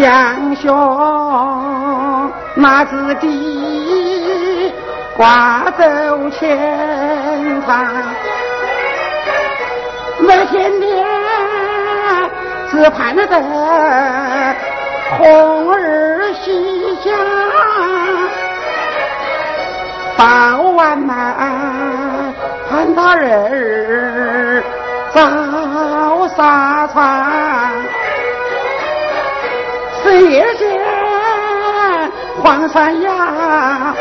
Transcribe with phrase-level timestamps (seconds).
[0.00, 4.72] 两兄那子弟
[5.14, 5.84] 挂走
[6.30, 7.86] 前堂。
[10.20, 11.06] 每天天
[12.70, 13.26] 只盼着
[15.18, 17.10] 红儿西下，
[20.16, 21.14] 傍晚来
[22.70, 24.64] 盼到人儿
[25.12, 25.20] 早
[26.36, 27.70] 纱窗，
[30.10, 30.68] 深夜间
[32.42, 33.94] 黄山崖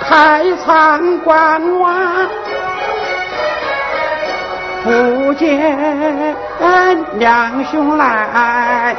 [0.00, 1.94] 开窗观望。
[4.82, 6.34] 不见
[7.18, 8.96] 两兄来，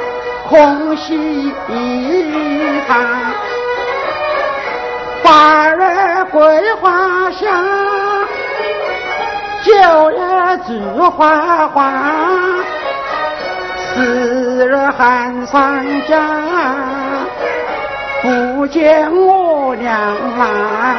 [0.47, 3.03] 空喜一堂。
[5.23, 6.39] 花儿桂
[6.79, 7.65] 花香，
[9.63, 10.79] 酒也菊
[11.17, 11.83] 花黄。
[13.97, 16.21] 时日寒霜降，
[18.21, 20.97] 不见我娘来，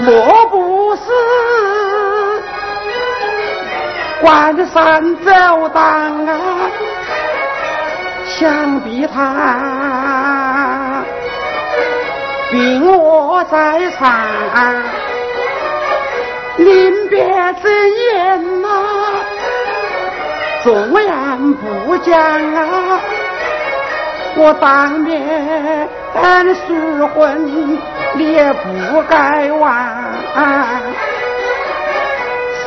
[0.00, 1.02] 莫不是？
[4.20, 5.82] 关山走荡
[6.26, 6.30] 啊，
[8.24, 11.02] 想必他
[12.52, 14.14] 病卧在床，
[16.58, 17.24] 临别
[17.60, 17.72] 赠
[18.14, 18.68] 言呐，
[20.62, 23.00] 纵然不讲啊，
[24.36, 25.88] 我当面
[26.54, 27.80] 赎婚，
[28.14, 29.72] 你也不该忘。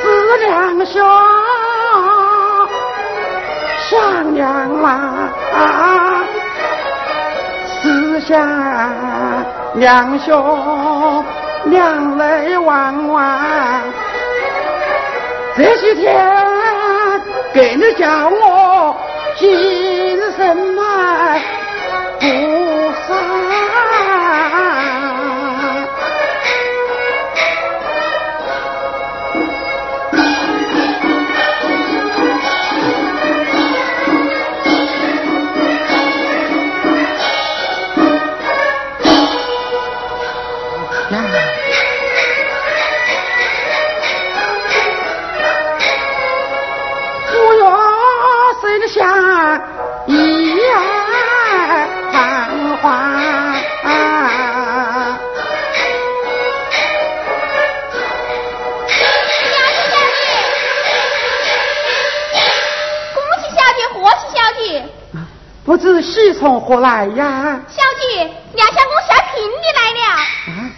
[0.01, 1.01] 思两兄
[3.89, 4.45] 想娘
[4.83, 6.23] 啊，
[7.81, 8.35] 思想
[9.75, 11.23] 两兄
[11.65, 13.39] 两泪汪汪。
[15.55, 16.45] 这些天
[17.55, 18.97] 给你叫我
[19.39, 19.49] 精
[65.65, 67.59] 不知喜从何来呀？
[67.67, 69.99] 小姐，梁相公下聘礼来了。
[70.45, 70.69] 啊？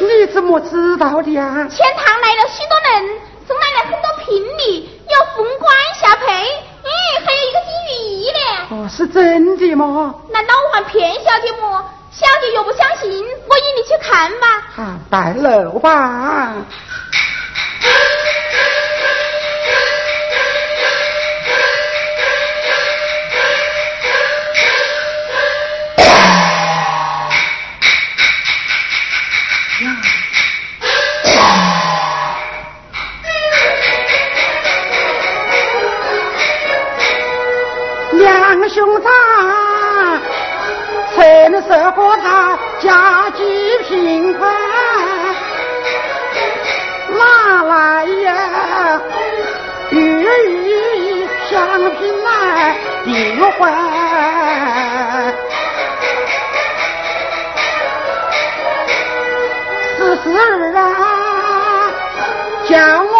[0.00, 1.66] 你怎么知道的呀？
[1.68, 8.38] 钱塘来了许多人，送来了很多聘礼，有凤冠下配，嗯，还有一个金玉衣呢。
[8.70, 10.14] 哦，是真的吗？
[10.30, 11.84] 难道我还骗小姐么？
[12.12, 14.46] 小姐若不相信，我引你去看吧。
[14.76, 16.54] 啊，带路吧。
[41.68, 43.44] 舍不得家居
[43.84, 44.50] 贫困，
[47.18, 49.00] 哪来呀
[49.90, 53.10] 雨雨相拼来地
[53.58, 53.60] 还？
[59.98, 60.40] 四十二
[60.74, 60.82] 啊，
[62.68, 63.11] 将。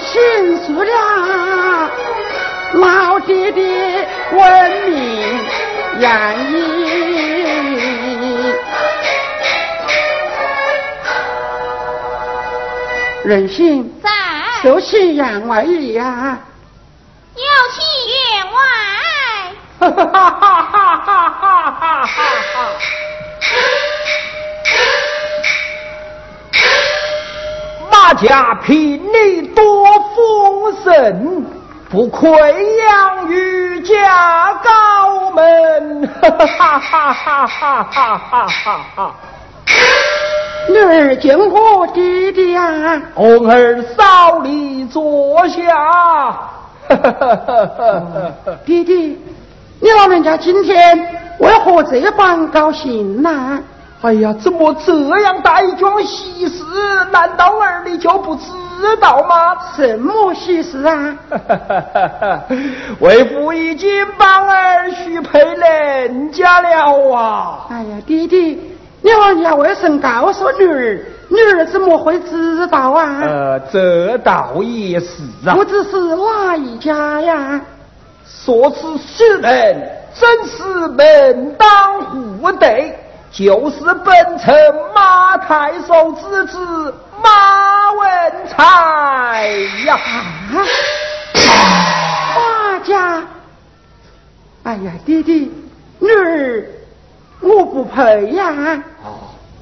[0.00, 1.90] 迅速了，
[2.74, 5.40] 老爹爹闻名
[5.98, 6.54] 愿意。
[13.24, 14.10] 任性，在
[14.62, 16.38] 收起员外意呀！
[17.34, 17.42] 有
[17.74, 18.16] 请员
[18.54, 18.58] 外。
[19.80, 22.56] 哈哈哈哈哈哈哈哈哈！
[27.90, 29.47] 马家聘礼
[30.88, 31.44] 多丰盛，
[31.90, 36.08] 不愧养育家高门。
[36.22, 39.14] 哈哈哈哈哈哈哈哈！
[40.68, 43.02] 女儿见过爹爹呀！
[43.14, 45.62] 红儿扫你坐下。
[46.88, 47.36] 哈哈哈
[47.66, 48.52] 哈哈！
[48.64, 48.96] 爹爹，
[49.80, 50.98] 你老人家今天
[51.38, 53.58] 为何这般高兴呢？
[54.00, 56.64] 哎呀，怎么这样大一桩喜事？
[57.10, 58.42] 难道儿你就不知
[59.00, 59.56] 道吗？
[59.76, 61.16] 什么喜事啊？
[63.00, 67.66] 为父已经帮儿许配人家了啊！
[67.70, 71.04] 哎呀，弟弟，你老人家为什么告诉女儿？
[71.30, 73.20] 女儿怎么会知道啊？
[73.22, 75.54] 呃，这倒也是啊。
[75.54, 77.60] 不知是哪一家呀？
[78.26, 82.94] 说此事人，真是门当户对。
[83.30, 84.54] 就是本城
[84.94, 89.48] 马太守之子马文才
[89.86, 89.98] 呀！
[91.34, 93.22] 马家，
[94.64, 95.48] 哎呀，爹爹，
[95.98, 96.66] 女儿
[97.40, 98.82] 我不配呀！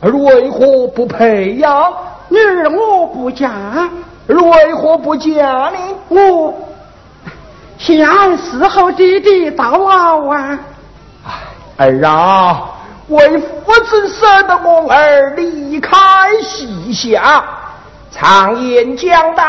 [0.01, 1.91] 儿为何不配呀？
[2.29, 3.51] 女儿我不嫁，
[4.29, 5.31] 儿为何不嫁
[5.71, 5.79] 呢？
[6.09, 6.55] 我
[7.79, 7.99] 想
[8.39, 10.59] 伺候弟弟到老啊！
[11.79, 12.73] 哎儿啊！
[13.09, 15.97] 为父怎舍得我儿离开
[16.43, 17.45] 西夏？
[18.11, 19.45] 常言讲道，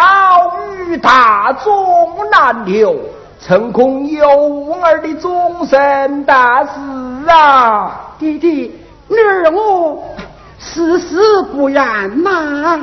[0.87, 2.95] 与大众难留，
[3.39, 8.13] 成空有无儿的终身大事啊！
[8.19, 8.77] 弟弟，
[9.07, 10.03] 女儿我
[10.59, 11.17] 事事
[11.53, 12.79] 不愿呐。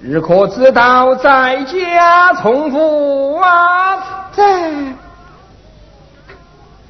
[0.00, 3.98] 日可知道在家从父啊？
[4.32, 4.70] 在。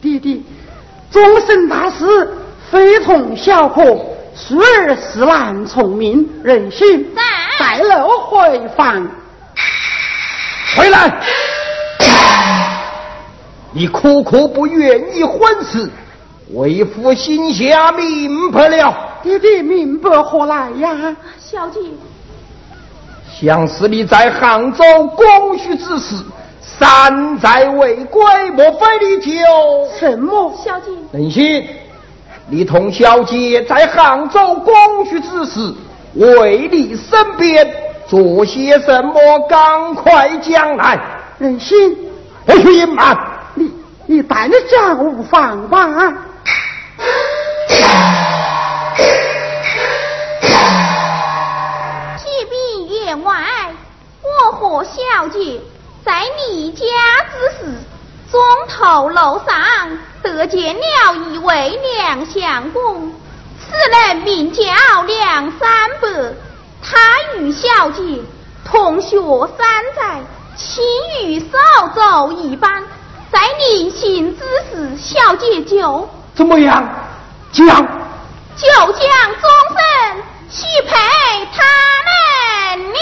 [0.03, 0.45] 弟弟，
[1.11, 2.36] 终身大事。
[2.71, 3.83] 非同小可，
[4.35, 7.07] 孙儿是难从命，任性。
[7.15, 7.23] 在
[7.59, 9.07] 带路回房。
[10.77, 11.21] 回来！
[13.73, 15.89] 你苦苦不愿意婚事，
[16.55, 18.95] 为父心下明白了。
[19.23, 21.15] 爹爹明白何来呀？
[21.39, 21.81] 小姐，
[23.39, 26.17] 想是你在杭州公许之时，
[26.79, 29.39] 山寨未归，莫非你就
[29.99, 30.53] 什么？
[30.65, 31.67] 小姐，任性。
[32.49, 35.75] 你同小姐在杭州公许之时，
[36.15, 37.69] 为你身边
[38.07, 39.15] 做些什么？
[39.49, 40.97] 赶快讲来！
[41.39, 41.77] 任性，
[42.45, 43.19] 不许隐瞒！
[43.55, 43.73] 你
[44.07, 45.89] 你带你丈夫放吧。
[52.17, 53.35] 启禀员外，
[54.23, 55.61] 我和小姐
[56.05, 56.85] 在离家
[57.33, 57.73] 之时。
[58.37, 59.57] 中头楼上
[60.23, 63.15] 得见了一位梁相公，
[63.59, 64.63] 此人名叫
[65.05, 66.07] 梁三伯，
[66.83, 66.99] 他
[67.39, 68.21] 与小姐
[68.63, 69.17] 同学
[69.57, 70.21] 三载，
[70.55, 70.85] 亲
[71.23, 71.57] 如手
[71.95, 72.85] 足一般。
[73.33, 76.87] 在临行之时，小姐就怎么样？
[77.53, 79.79] 讲就将终身
[80.51, 80.95] 许配
[81.57, 81.65] 他
[82.05, 83.01] 们了。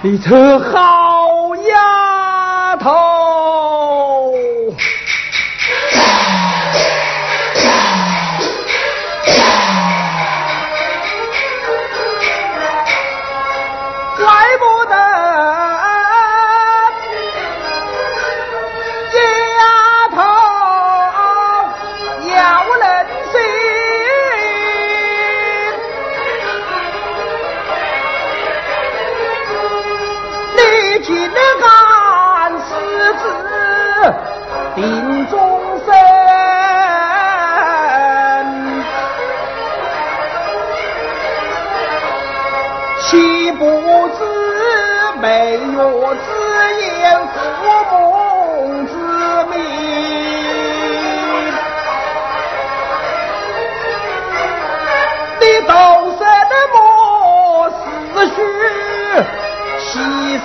[0.00, 3.17] 你这好丫头，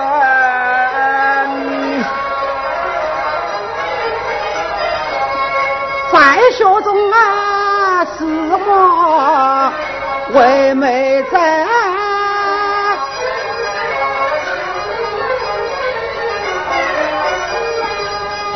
[6.12, 6.16] 在
[6.52, 8.24] 学中啊，是
[8.66, 9.72] 我
[10.34, 11.36] 为妹在。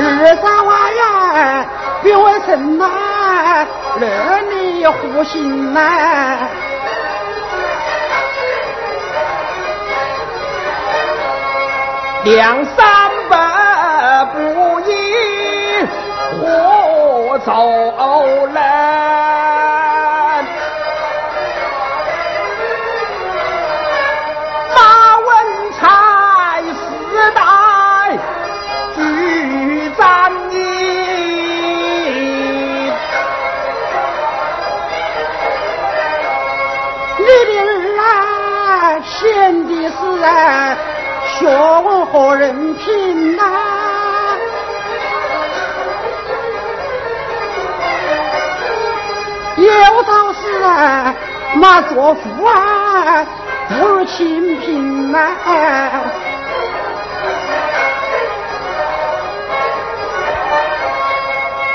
[0.02, 1.64] 二三娃呀，
[2.02, 5.80] 别为什么儿女护心呐？
[12.24, 14.92] 两三百不易
[16.38, 17.52] 活走。
[42.12, 43.42] 何人品呐，
[49.56, 51.14] 有道是啊，
[51.54, 53.24] 马做富啊，
[53.68, 55.20] 不如清贫呐。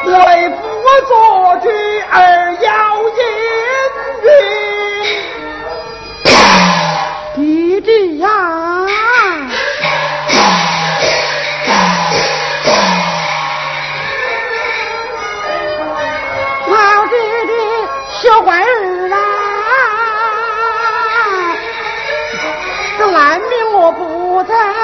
[0.05, 0.11] 为
[0.49, 0.55] 父
[1.07, 1.69] 作主
[2.11, 2.69] 而要
[3.15, 3.19] 严
[7.37, 7.81] 于。
[7.85, 8.27] 弟呀，
[24.47, 24.74] 在。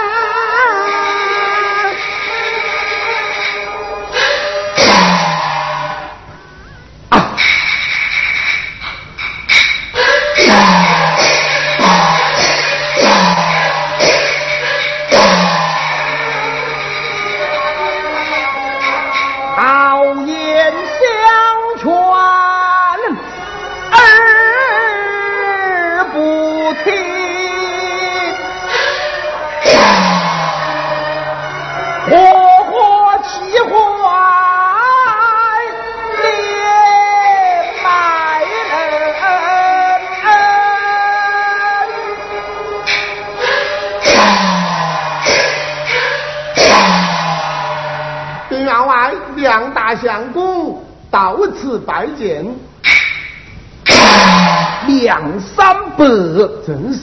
[56.48, 57.00] 百，真是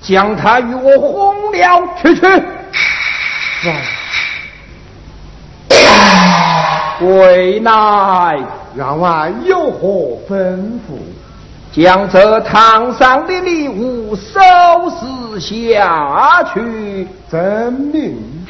[0.00, 2.26] 将他与我轰了去去。
[7.00, 8.38] 为乃
[8.74, 10.98] 员外有何吩咐？
[11.72, 14.40] 将这堂上的礼物收
[14.90, 18.46] 拾下去，遵命。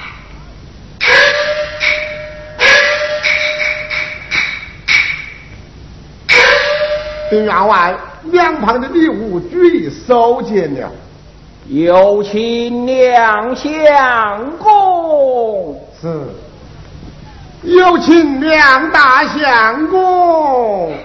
[7.30, 10.90] 员外，两旁的礼物均已收捡了。
[11.68, 15.80] 有请两相公。
[16.00, 16.26] 是。
[17.62, 20.92] 有请两大相公。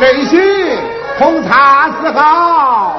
[0.00, 0.49] 内心
[1.20, 2.96] 红茶是好，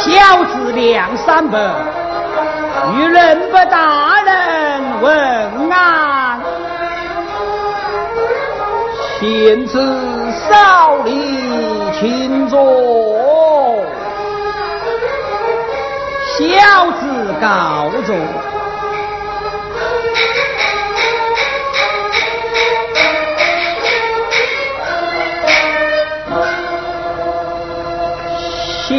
[0.00, 1.56] 小子两三百，
[2.96, 6.40] 与人不大人问安。
[9.20, 9.78] 先知
[10.50, 11.38] 少礼，
[12.00, 12.58] 请坐。
[16.36, 18.49] 小子告状。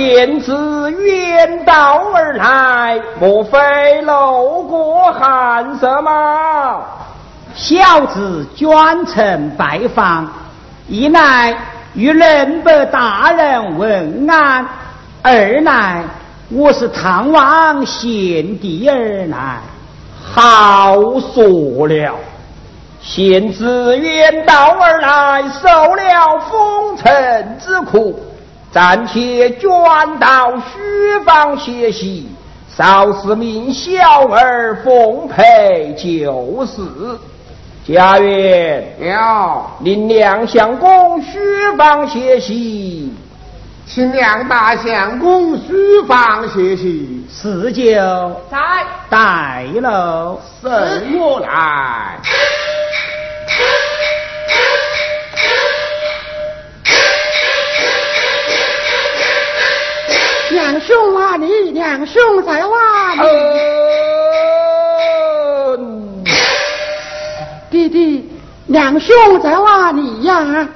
[0.01, 6.81] 贤子远道而来，莫非路过寒舍吗？
[7.53, 10.27] 小子专程拜访，
[10.87, 11.55] 一来
[11.93, 14.65] 与仁伯大人问安，
[15.21, 16.03] 二来
[16.49, 19.59] 我是探望贤弟而来。
[20.33, 20.95] 好
[21.31, 22.15] 说了，
[23.03, 28.19] 贤子远道而来，受了风尘之苦。
[28.71, 32.29] 暂且转到书房歇息，
[32.73, 36.81] 稍事命小儿奉陪就是。
[37.83, 41.39] 家园，了，您两相公书
[41.77, 43.11] 房歇息，
[43.87, 47.25] 请娘大相公书房歇息。
[47.27, 47.83] 四舅
[48.49, 48.57] 在
[49.09, 50.39] 带喽。
[50.61, 50.69] 随
[51.17, 52.19] 我来。
[60.51, 63.21] 娘兄啊，你娘兄在哪里？
[65.77, 66.23] 嗯，
[67.69, 68.29] 弟弟，
[68.65, 70.67] 娘兄在哪里呀？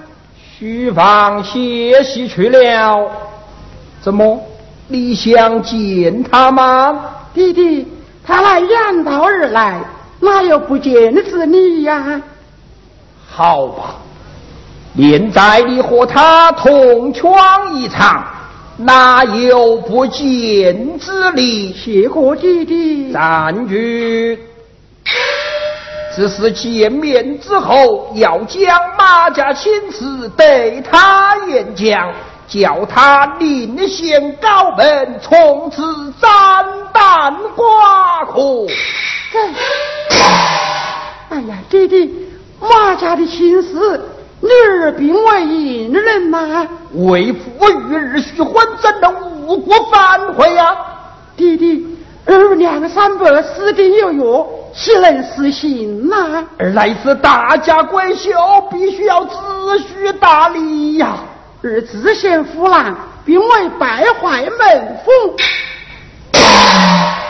[0.57, 3.11] 书房歇息去了。
[4.01, 4.41] 怎么？
[4.87, 7.05] 你想见他吗？
[7.33, 7.85] 弟弟，
[8.25, 9.81] 他来远道而来，
[10.21, 12.21] 哪有不见之理呀？
[13.29, 13.95] 好吧，
[14.95, 18.23] 现在你和他同闯一场，
[18.77, 21.73] 哪有不见之理？
[21.73, 23.11] 谢过弟弟。
[23.13, 24.37] 暂句。
[26.15, 32.13] 只是见面之后，要将马家亲事对他演讲，
[32.47, 35.81] 叫他另显高门，从此
[36.21, 36.29] 斩
[36.93, 38.65] 断瓜葛。
[41.29, 42.13] 哎呀，弟弟，
[42.61, 44.01] 马家的亲事，
[44.41, 46.67] 女儿并为隐忍吗？
[46.93, 50.75] 为父与儿许婚，怎能无故反悔呀？
[51.37, 56.43] 弟弟，儿娘三伯死定有约，岂能失信呐？
[56.57, 58.31] 而来自大家闺秀，
[58.71, 59.35] 必须要自
[59.79, 61.17] 诩大理呀！
[61.63, 65.35] 而自贤夫郎，并为败坏门风。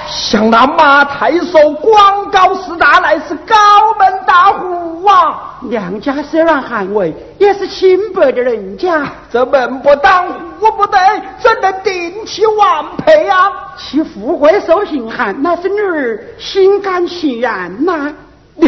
[0.07, 3.55] 像那马太守广告四大，乃是高
[3.97, 5.57] 门大户啊！
[5.61, 9.03] 娘家虽然寒微，也是清白的人家。
[9.31, 10.27] 这门不当
[10.59, 10.99] 户不对，
[11.39, 13.51] 怎能定其完配啊？
[13.77, 18.13] 其富贵受刑寒，那是女儿心甘情愿呐、
[18.55, 18.67] 你，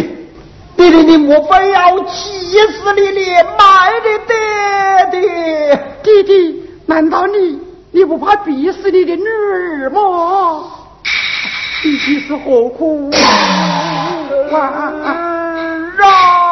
[0.75, 5.79] 你你你莫非要气死你年迈的爹爹？
[6.03, 7.59] 弟弟，难道你
[7.97, 10.65] 你不怕逼死你的女儿吗？
[11.83, 13.09] 你这是何苦
[14.51, 14.57] 啊？
[15.99, 16.46] 啊！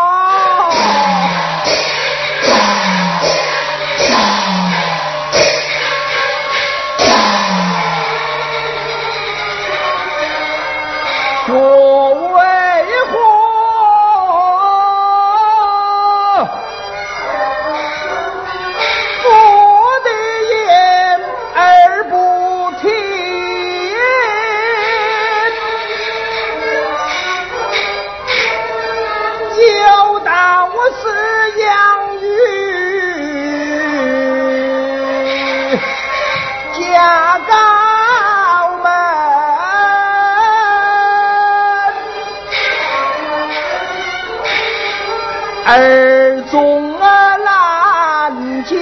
[45.67, 48.75] 儿中啊难将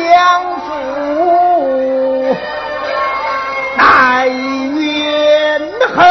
[0.68, 2.36] 父，
[3.78, 5.62] 乃怨
[5.96, 6.04] 恨。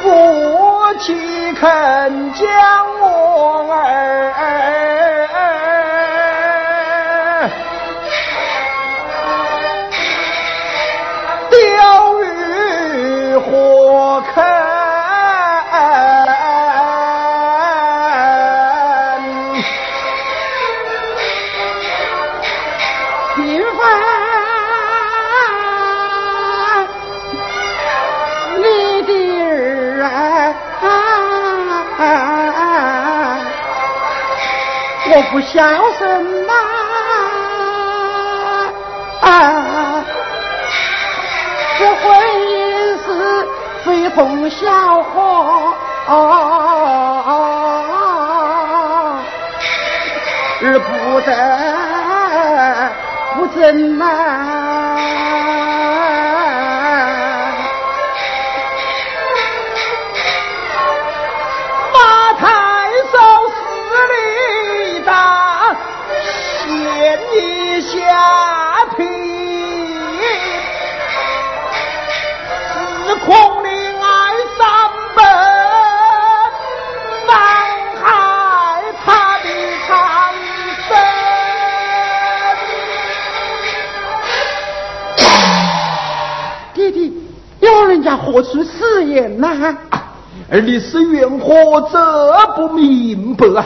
[0.00, 2.48] 夫妻肯将
[3.00, 4.32] 我儿
[35.14, 35.62] 我不孝
[35.98, 36.52] 顺呐、
[39.20, 40.04] 啊，
[41.78, 43.46] 这婚姻是
[43.84, 44.66] 非同小
[45.12, 45.62] 可。
[50.64, 51.32] 而不得
[53.34, 54.04] 不争呐、
[88.12, 89.76] 有人家何出此言呐、
[90.50, 93.64] 而你是缘何这不明白啊？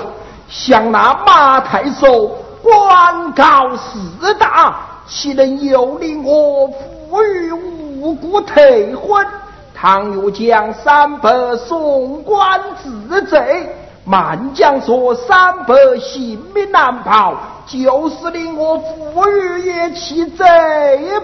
[0.49, 2.29] 像那马太守
[2.63, 4.77] 官高四大，
[5.09, 9.27] 岂能由令我父与无辜退婚？
[9.75, 13.69] 倘若将三伯送官治罪，
[14.05, 17.35] 满江说三百性命难保，
[17.67, 20.45] 就是令我妇孺也弃贼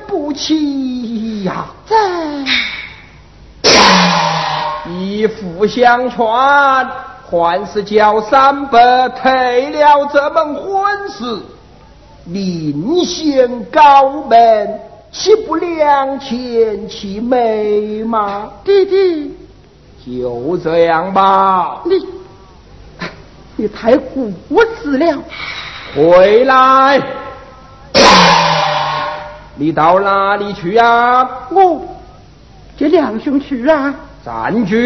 [0.06, 1.64] 不起呀！
[1.86, 1.96] 这
[4.88, 6.88] 一父相传，
[7.30, 8.78] 还是叫三伯
[9.10, 11.40] 退了这门婚事，
[12.26, 14.80] 另显高门，
[15.12, 18.50] 岂不两全其美吗？
[18.64, 19.36] 弟弟，
[20.04, 21.82] 就这样吧。
[21.84, 22.06] 你
[23.54, 24.32] 你太固
[24.82, 25.22] 执了。
[25.94, 27.00] 回来，
[29.54, 31.28] 你到哪里去啊？
[31.50, 31.82] 我
[32.76, 33.94] 接两兄去啊。
[34.24, 34.76] 站住！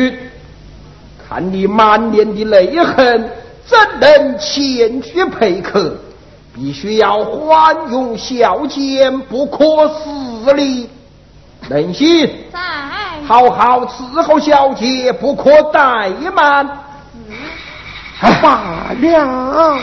[1.28, 3.30] 看你满脸的泪痕，
[3.64, 5.96] 怎能前去陪客？
[6.54, 10.88] 必须要欢容孝俭，不可失礼。
[11.68, 12.30] 能行？
[12.52, 12.60] 在。
[13.26, 16.66] 好好伺候小姐，不可怠慢。
[18.40, 19.78] 罢了。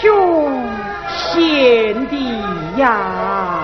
[0.00, 0.64] 兄，
[1.08, 2.40] 贤弟
[2.76, 3.62] 呀，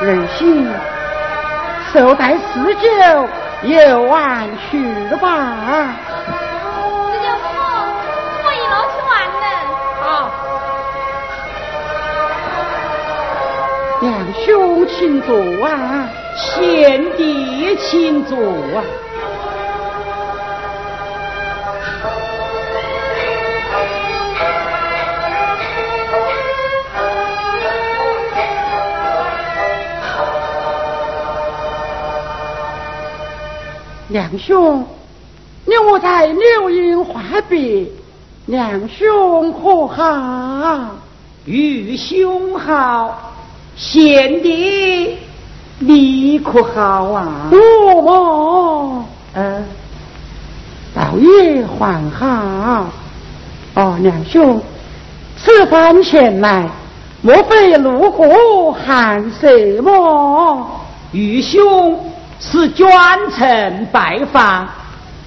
[0.00, 0.68] 仁心，
[1.92, 2.88] 寿待四酒，
[3.62, 4.78] 又晚去
[5.10, 5.26] 了吧？
[6.06, 6.14] 四
[7.22, 7.44] 舅父，
[8.44, 8.94] 我一路去。
[10.00, 10.06] 好，
[14.00, 14.06] 两
[14.44, 15.28] 兄请坐
[15.66, 18.36] 啊，贤弟请坐
[18.76, 18.78] 啊。
[34.16, 34.82] 两兄，
[35.66, 37.86] 你我在柳荫话别，
[38.46, 40.88] 两兄可好？
[41.44, 43.34] 玉兄好，
[43.76, 45.18] 贤弟
[45.78, 47.50] 你可好啊？
[47.52, 49.04] 我么？
[49.34, 49.62] 嗯，
[50.94, 52.86] 倒也还好。
[53.74, 54.58] 哦，两兄，
[55.36, 56.66] 此番前来，
[57.20, 60.70] 莫非路过寒舍么？
[61.12, 62.05] 玉兄。
[62.38, 62.86] 是专
[63.30, 64.68] 程拜访，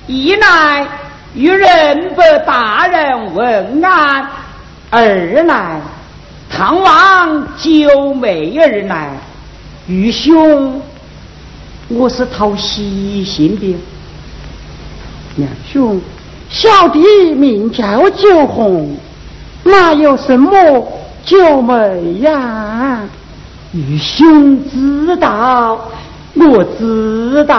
[0.08, 0.88] 一来
[1.34, 4.28] 与仁伯大人问安，
[4.90, 5.02] 二
[5.44, 5.82] 来
[6.50, 9.12] 探望九妹而来。
[9.88, 10.82] 玉兄，
[11.88, 13.76] 我是讨喜信的。
[15.38, 16.00] 两兄，
[16.50, 17.00] 小弟
[17.34, 18.96] 名叫九红，
[19.64, 20.88] 哪有什么
[21.26, 23.02] 九妹呀？
[23.72, 25.80] 玉兄知道。
[26.48, 27.56] 我知道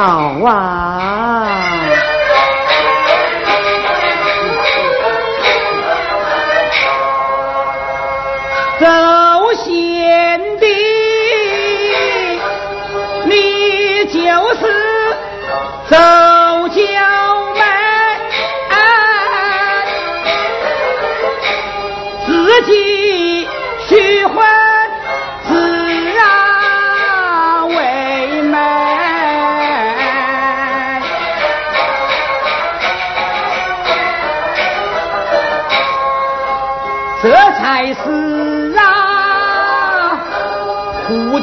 [0.47, 1.47] 啊，
[8.81, 8.87] 周
[9.55, 10.67] 贤弟，
[13.27, 14.19] 你就
[14.55, 14.61] 是
[15.91, 15.97] 周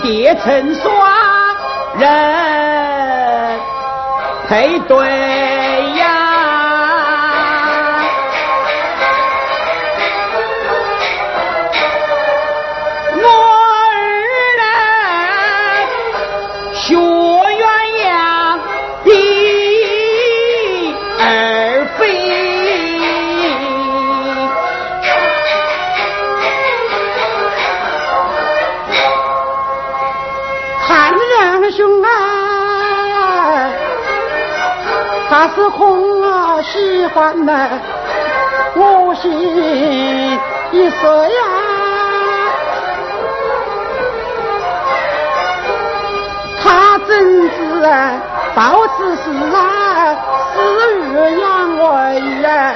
[0.01, 0.85] 蝶成双
[1.97, 3.59] 人
[4.47, 5.46] 配对。
[35.57, 37.67] 是空啊，喜欢呢，
[38.75, 39.31] 我心
[40.71, 41.41] 一碎呀。
[46.63, 48.21] 他怎知啊，
[48.55, 50.15] 到此时啊，
[50.53, 50.59] 死
[50.99, 52.73] 于阳痿呀。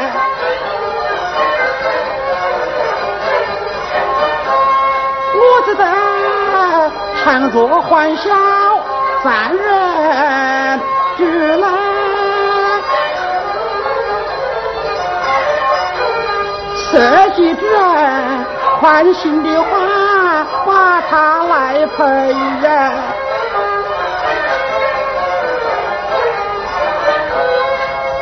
[5.36, 6.92] 我只得
[7.24, 8.32] 强作欢笑，
[9.24, 10.80] 三人
[11.16, 11.91] 俱来。
[16.92, 16.98] 设
[17.38, 18.46] 计主人
[18.80, 19.70] 宽心的话，
[20.66, 22.04] 把他来陪
[22.68, 22.92] 呀。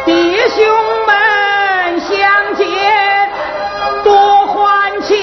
[0.05, 0.67] 弟兄
[1.07, 2.67] 们相见
[4.03, 5.15] 多欢喜，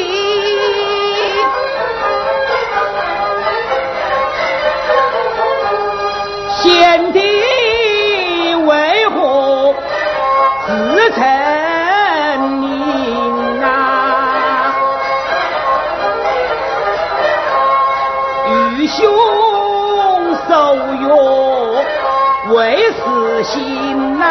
[6.62, 7.35] 贤弟
[24.26, 24.30] 啊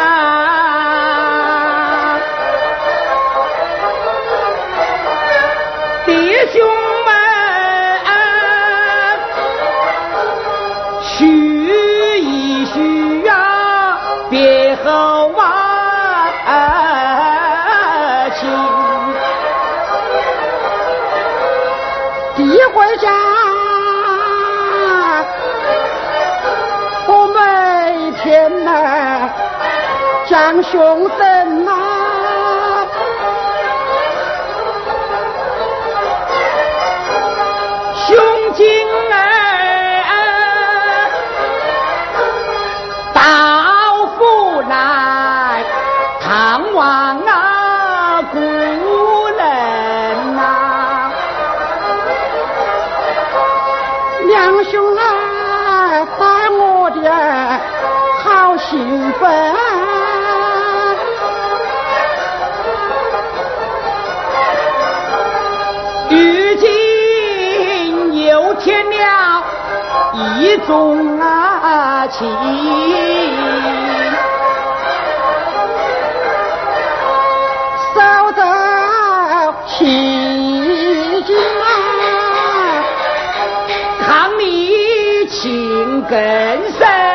[6.04, 6.12] 弟
[6.52, 6.54] 兄
[7.04, 7.08] 们，
[11.02, 11.26] 许
[12.20, 13.32] 一许呀，
[14.30, 15.42] 别后万
[18.38, 18.40] 金。
[22.38, 23.08] 一回家，
[27.08, 29.05] 我每天呐。
[30.36, 32.86] 娘兄等啊
[37.96, 38.14] 兄
[38.52, 39.14] 金儿
[43.14, 45.64] 到府来
[46.20, 48.38] 探望啊姑
[49.38, 51.10] 人呐。
[54.26, 57.10] 娘兄啊把我的
[58.22, 59.55] 好兴奋
[70.38, 72.26] 一种啊情，
[77.94, 79.84] 烧得起
[81.26, 81.66] 劲啊，
[84.06, 86.18] 看你情更
[86.78, 87.05] 深。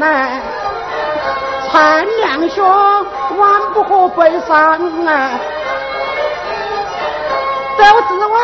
[0.00, 0.40] 来，
[1.70, 2.66] 参两兄
[3.38, 4.56] 万不可悲伤
[5.06, 5.30] 啊！
[7.76, 8.40] 走之外，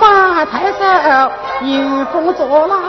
[0.00, 0.80] 马太守
[1.60, 2.80] 迎风作浪，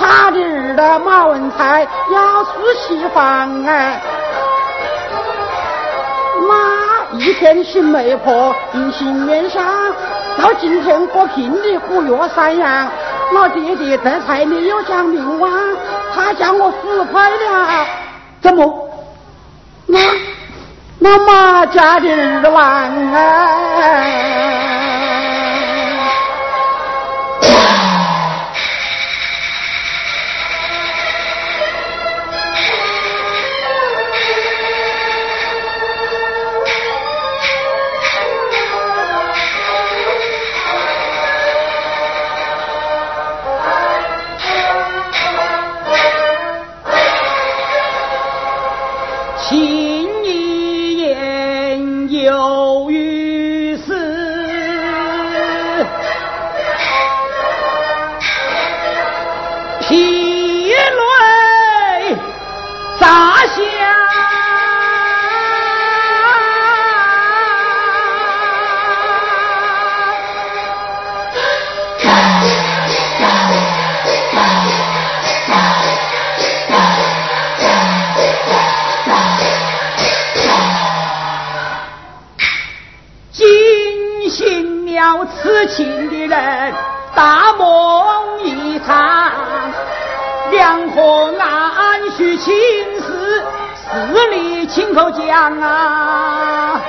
[0.00, 3.22] 他的儿的马文才要出西方
[3.66, 4.00] 啊！
[7.12, 9.62] 一天心没破，一心念想。
[10.36, 12.88] 到今天过聘礼虎跃山羊，
[13.34, 15.48] 我弟弟这才没有讲明话，
[16.14, 17.86] 他讲我死快了。
[18.40, 18.88] 怎么？
[19.86, 19.98] 那
[20.98, 22.52] 那马家的儿郎
[85.26, 85.66] 痴！
[85.66, 86.74] 情的人，
[87.14, 89.32] 大梦一场，
[90.50, 92.54] 两河岸叙情
[93.00, 93.42] 事，
[93.90, 96.80] 事里亲口讲啊。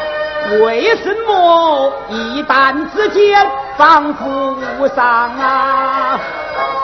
[0.62, 6.20] 为什么一旦之间仿佛无上啊！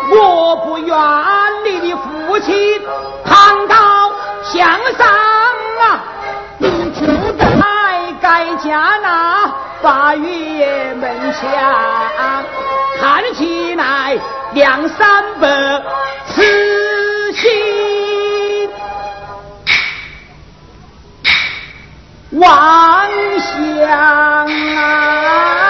[0.09, 0.97] 我不愿
[1.63, 2.81] 你的父亲
[3.23, 3.75] 攀高
[4.43, 5.07] 向上
[5.79, 6.03] 啊！
[6.57, 7.05] 你就
[7.37, 7.45] 在
[8.21, 11.41] 该家那八月门下，
[12.99, 14.15] 看起来
[14.53, 15.47] 两三百
[16.27, 18.69] 痴心
[22.31, 23.89] 妄想
[24.77, 25.61] 啊！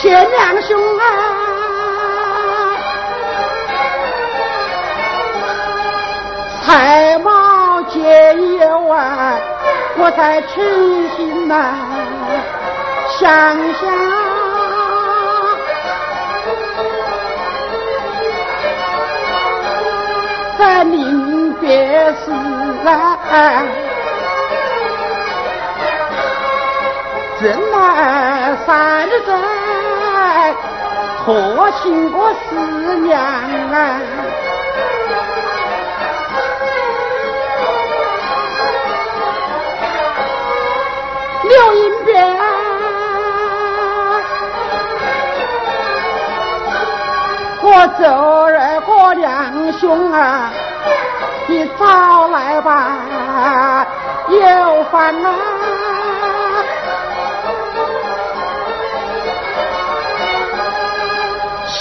[0.00, 1.02] 谢两兄啊。
[6.64, 9.34] 才貌皆有啊，
[9.96, 11.74] 我在痴心呐
[13.18, 13.26] 想
[13.74, 13.90] 想，
[20.58, 21.66] 在临别
[22.24, 22.30] 时
[22.86, 23.64] 啊，
[27.40, 29.57] 真乃三载
[31.24, 34.00] 托亲我思娘啊。
[41.44, 42.36] 刘银边，
[47.62, 48.04] 我走
[48.44, 50.50] 儿过两兄啊，
[51.46, 53.86] 你早来吧，
[54.28, 55.30] 有饭啊，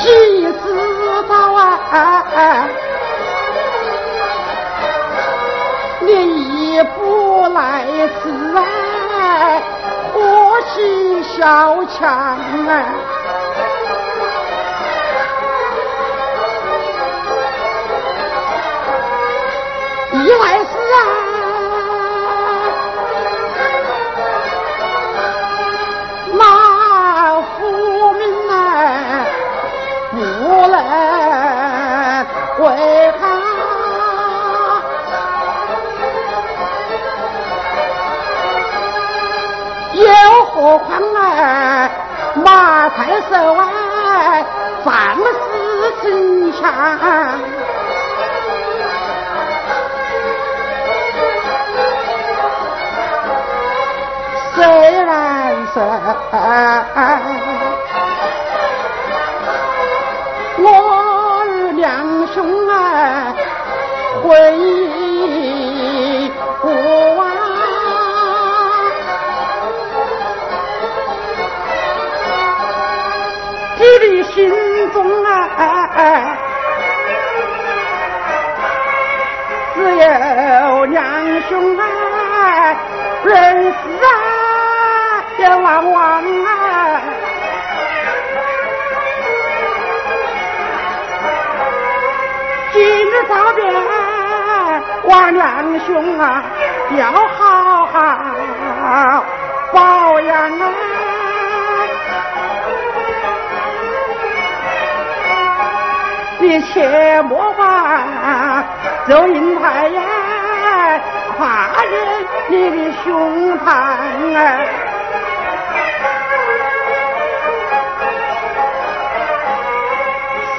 [0.08, 0.64] 你知
[1.28, 2.68] 道啊，
[6.00, 7.84] 你一不来
[8.24, 8.58] 迟啊。
[10.14, 10.20] 我
[10.74, 10.76] 是
[11.24, 11.38] 小
[11.86, 12.08] 强
[12.68, 12.72] 啊，
[43.18, 43.62] 马太守啊，
[44.86, 45.26] 仗势
[46.02, 46.06] 逞
[46.54, 46.62] 强，
[54.56, 54.58] 虽
[55.04, 55.08] 然
[55.74, 55.76] 是
[60.60, 60.64] 我
[61.12, 61.86] 儿两
[62.34, 62.36] 兄
[62.70, 62.74] 啊，
[64.24, 64.28] 婚
[75.98, 76.38] 哎，
[79.74, 81.04] 只有两
[81.50, 81.84] 兄啊，
[83.24, 84.08] 人死啊，
[85.40, 86.48] 也往往啊。
[92.74, 93.74] 今日早点，
[95.06, 96.44] 王两兄啊，
[96.96, 99.26] 要好好
[99.74, 100.64] 保养啊！
[106.62, 108.64] 切莫把
[109.08, 110.02] 周银台呀
[111.38, 113.66] 跨人你的胸膛
[114.36, 114.38] 啊！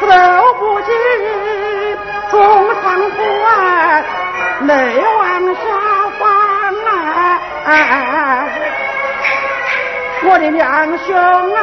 [0.01, 0.07] 受
[0.55, 0.87] 不起。
[2.31, 2.39] 中
[2.83, 3.49] 上府啊，
[4.67, 4.73] 泪
[5.19, 5.23] 往
[5.55, 5.61] 下
[6.19, 6.23] 放
[7.67, 8.49] 啊！
[10.25, 11.17] 我的两兄
[11.55, 11.59] 啊！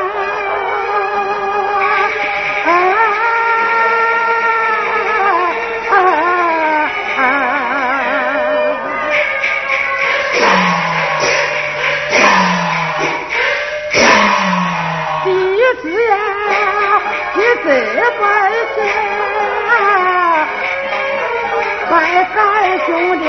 [21.95, 23.25] 拜三兄弟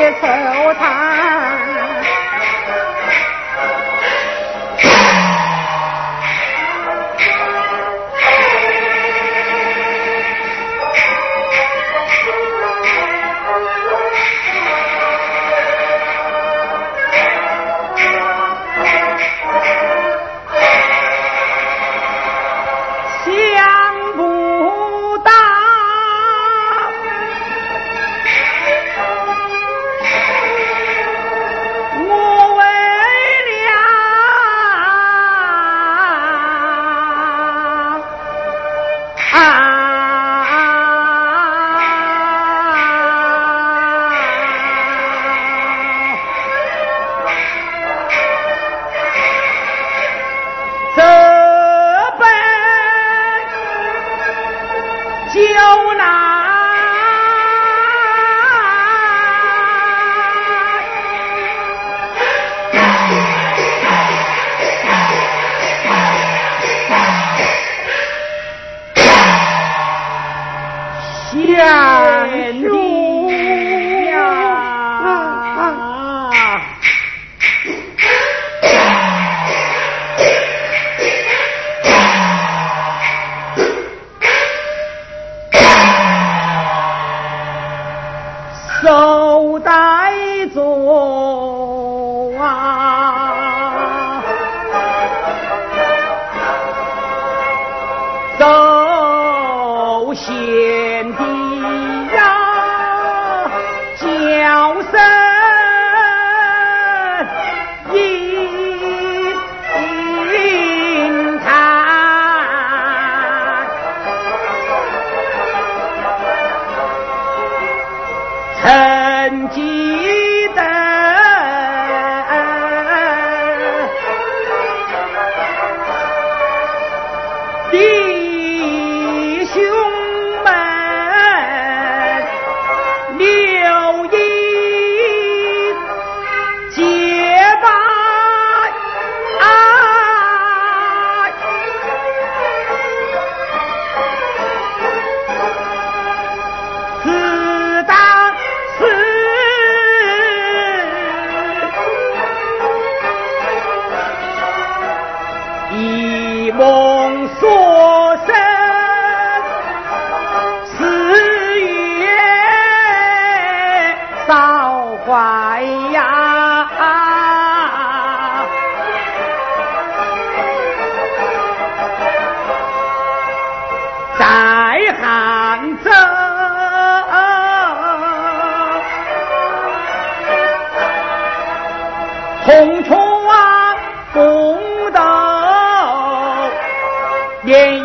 [71.57, 71.96] 呀。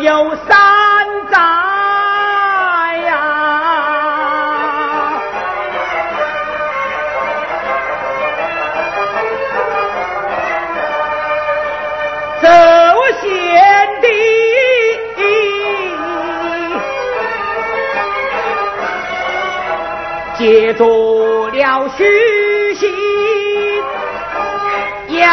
[0.04, 1.62] 寿堂。
[20.38, 22.90] 结也做了虚心，
[25.08, 25.28] 要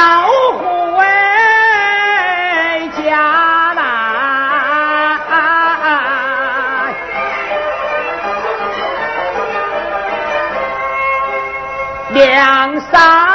[12.91, 13.28] 两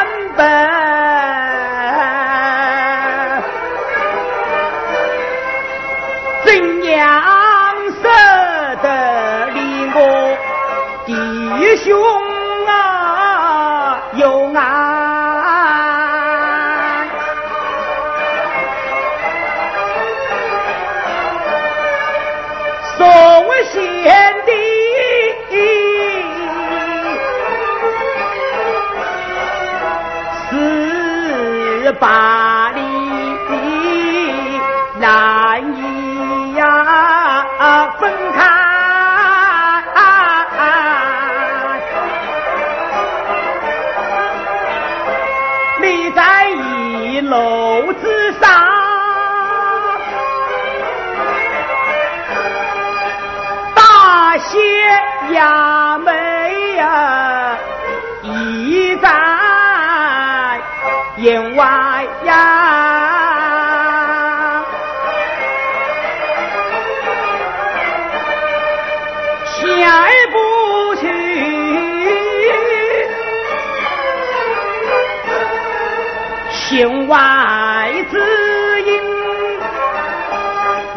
[32.06, 32.80] 把你
[33.48, 34.60] 的
[35.00, 38.44] 难以呀分开。
[45.80, 48.50] 你在一楼之上
[53.74, 55.73] 大仙呀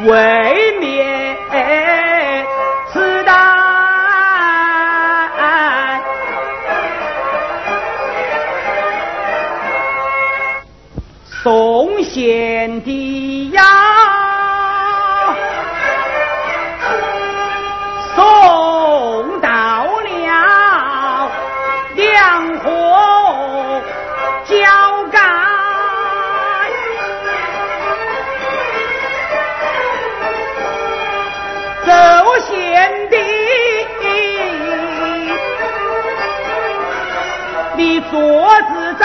[0.08, 0.67] 喂。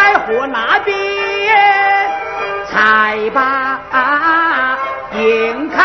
[0.03, 0.96] 在河那边，
[2.66, 3.78] 才把
[5.12, 5.78] 眼看。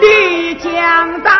[0.00, 1.30] 你讲到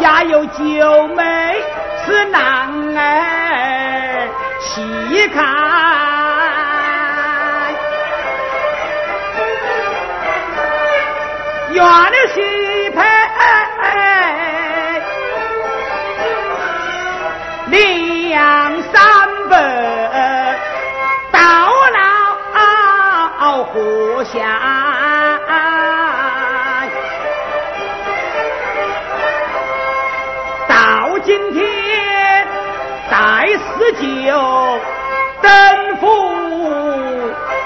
[0.00, 1.62] 家有九妹
[2.04, 4.28] 是男儿，
[4.60, 5.46] 细看。
[11.70, 12.65] 原来是
[24.32, 25.38] 下，
[30.68, 31.64] 到今天
[33.10, 34.78] 再施酒，
[35.42, 36.04] 登府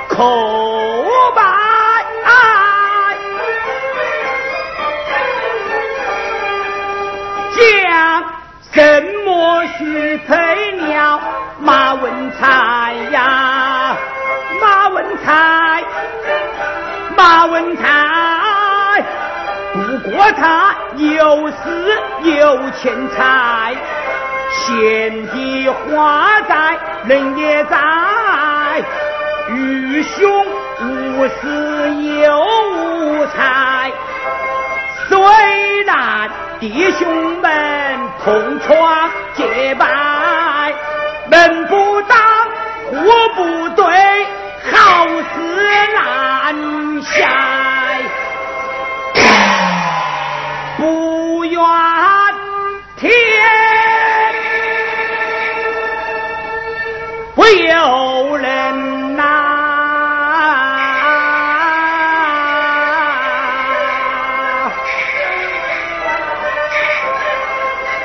[0.09, 0.80] 口。
[17.47, 19.05] 文才，
[19.73, 21.55] 不过他有势
[22.23, 23.75] 有钱财，
[24.51, 27.79] 贤弟话在，人也在，
[29.49, 30.47] 愚兄
[30.83, 32.41] 无势又
[32.73, 33.91] 无财，
[35.09, 36.31] 虽然。
[36.61, 40.75] 弟兄们同窗结拜，
[41.31, 42.19] 门不当
[42.91, 42.97] 户
[43.35, 43.87] 不对，
[44.71, 45.33] 好事
[45.95, 46.55] 难
[57.53, 59.23] 有人呐，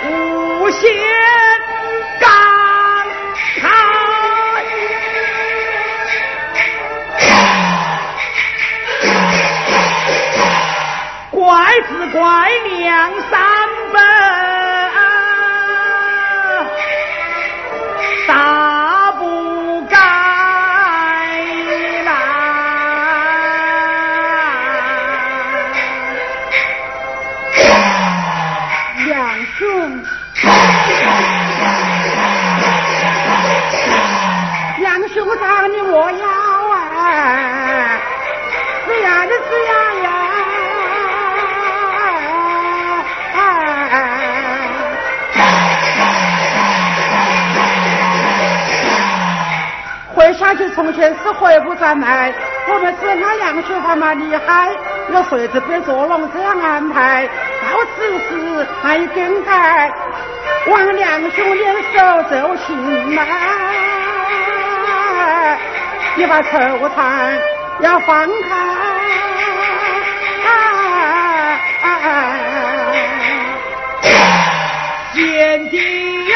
[0.10, 0.82] 无限
[2.20, 2.28] 感
[3.62, 3.64] 慨，
[11.30, 11.42] 怪
[11.88, 12.20] 只怪
[12.68, 13.55] 娘仨。
[50.34, 52.34] 下去从前是回不转来。
[52.68, 54.72] 我们是那杨兄他嘛厉害，
[55.14, 57.28] 有谁子别做龙这样安排？
[57.28, 57.32] 到
[57.96, 59.92] 此时还有更改，
[60.68, 62.76] 望两兄联手奏琴
[63.14, 63.24] 嘛。
[66.16, 66.58] 你把愁
[66.96, 67.32] 肠
[67.82, 68.32] 要放开。
[75.14, 75.78] 贤弟
[76.30, 76.36] 呀，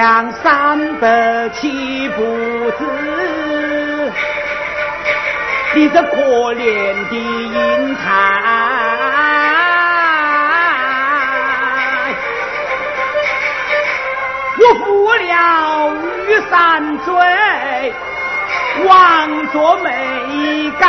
[0.00, 2.22] 两三百岂不
[2.78, 2.84] 知？
[5.74, 8.02] 你这可怜的银台，
[14.58, 15.92] 我负了
[16.28, 17.12] 玉山罪，
[18.86, 20.88] 枉作没改，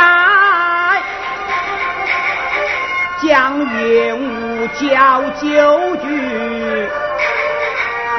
[3.22, 6.08] 将冤无交酒局，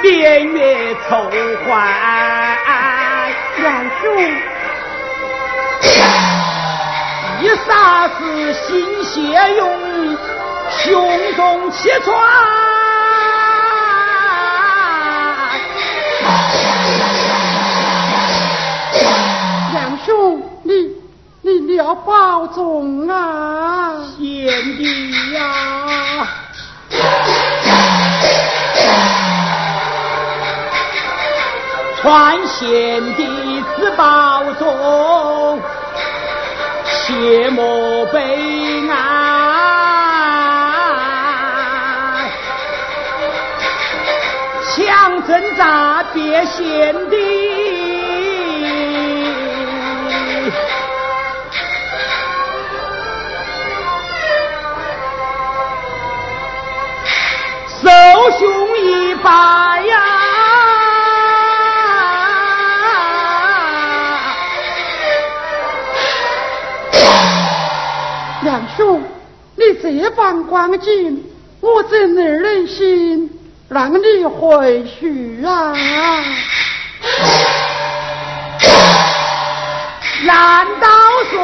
[0.03, 1.31] 别月愁
[1.65, 2.57] 怀，
[3.55, 4.03] 两兄。
[7.39, 8.67] 一霎时心
[9.05, 9.15] 血
[9.55, 9.63] 涌，
[10.69, 12.13] 胸中气喘。
[19.73, 20.73] 杨兄，你
[21.43, 24.03] 你你要保重啊！
[24.17, 24.27] 贤
[24.77, 25.72] 弟呀，
[32.03, 33.25] 传贤弟
[33.77, 35.59] 子保重。
[36.85, 38.19] 切莫悲
[38.89, 38.95] 哀，
[44.69, 47.15] 强挣扎别贤弟，
[57.81, 57.89] 受
[58.37, 59.72] 兄一拜
[69.97, 70.03] 呀！
[70.03, 71.23] 这般光景，
[71.61, 73.29] 我怎能忍心
[73.69, 75.73] 让你回去啊？
[80.25, 80.87] 难道
[81.31, 81.41] 说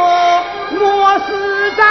[0.79, 1.83] 我是在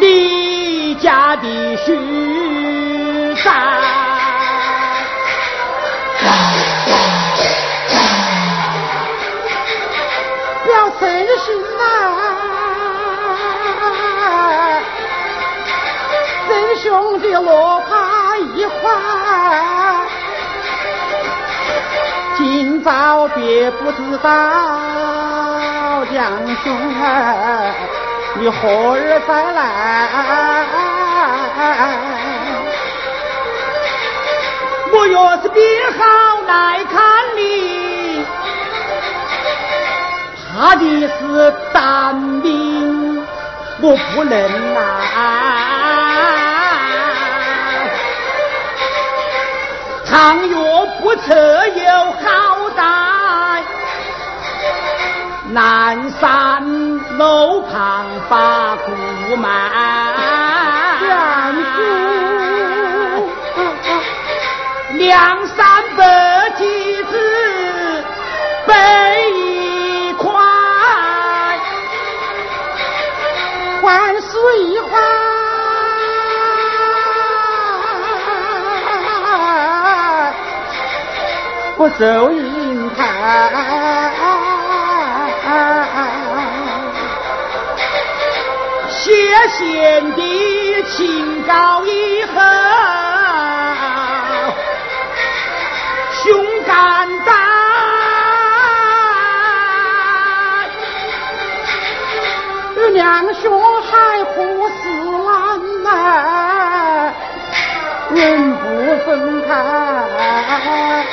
[0.00, 1.92] 你家的须
[3.42, 3.93] 在？
[16.94, 18.72] 兄弟落怕一块，
[22.36, 24.30] 今朝别不知道，
[26.12, 26.30] 两
[26.62, 26.72] 兄
[27.02, 27.74] 儿，
[28.38, 29.60] 你何日再来？
[34.92, 35.60] 我若是病
[35.98, 36.04] 好
[36.46, 37.02] 来看
[37.34, 38.24] 你，
[40.56, 43.26] 怕的是单兵，
[43.80, 44.40] 我不能
[44.74, 45.83] 来。
[50.14, 51.34] 倘若不测
[51.66, 51.90] 有
[52.22, 53.62] 好歹，
[55.50, 56.62] 南山
[57.18, 59.48] 楼旁把故埋。
[64.92, 65.56] 两兄，
[81.84, 84.10] 不走银台，
[88.88, 89.12] 谢
[89.50, 92.40] 贤弟请告以后，
[96.22, 97.36] 兄敢担，
[102.94, 104.32] 两兄还何
[104.70, 104.88] 时
[105.84, 107.12] 来？
[108.14, 108.64] 人不
[109.04, 111.03] 分开。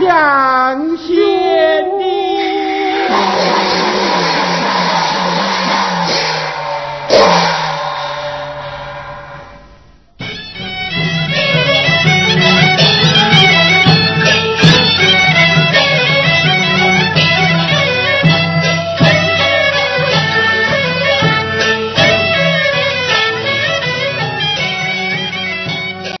[0.00, 1.45] 两心。